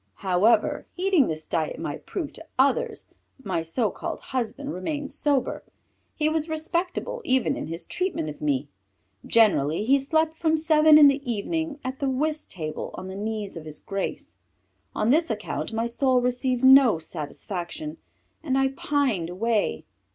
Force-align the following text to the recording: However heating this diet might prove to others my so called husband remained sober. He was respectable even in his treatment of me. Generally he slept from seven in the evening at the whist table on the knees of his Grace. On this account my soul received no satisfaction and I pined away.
However 0.25 0.87
heating 0.95 1.27
this 1.27 1.45
diet 1.45 1.79
might 1.79 2.07
prove 2.07 2.33
to 2.33 2.47
others 2.57 3.05
my 3.43 3.61
so 3.61 3.91
called 3.91 4.19
husband 4.19 4.73
remained 4.73 5.11
sober. 5.11 5.63
He 6.15 6.27
was 6.27 6.49
respectable 6.49 7.21
even 7.23 7.55
in 7.55 7.67
his 7.67 7.85
treatment 7.85 8.27
of 8.27 8.41
me. 8.41 8.67
Generally 9.27 9.83
he 9.83 9.99
slept 9.99 10.35
from 10.35 10.57
seven 10.57 10.97
in 10.97 11.07
the 11.07 11.21
evening 11.31 11.77
at 11.85 11.99
the 11.99 12.09
whist 12.09 12.49
table 12.49 12.89
on 12.95 13.09
the 13.09 13.15
knees 13.15 13.55
of 13.55 13.65
his 13.65 13.79
Grace. 13.79 14.37
On 14.95 15.11
this 15.11 15.29
account 15.29 15.71
my 15.71 15.85
soul 15.85 16.19
received 16.19 16.63
no 16.63 16.97
satisfaction 16.97 17.97
and 18.41 18.57
I 18.57 18.69
pined 18.69 19.29
away. 19.29 19.85